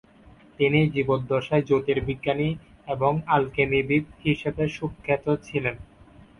তিনি 0.59 0.79
জীবদ্দশায় 0.89 1.63
জ্যোতির্বিজ্ঞানী 1.63 2.49
এবং 2.87 3.11
আলকেমিবিদ 3.27 4.05
হিসেবে 4.23 4.63
সুখ্যাত 4.69 5.25
ছিলেন। 5.47 5.75